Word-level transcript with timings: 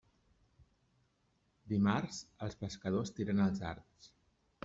Dimarts, 1.73 2.23
els 2.47 2.57
pescadors 2.63 3.13
tiren 3.19 3.45
els 3.49 3.63
arts. 3.75 4.09